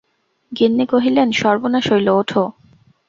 গিন্নি 0.51 0.85
কহিলেন, 0.85 1.27
সর্বনাশ 1.31 1.85
হইল 1.91 2.07
ওঠো। 2.19 2.43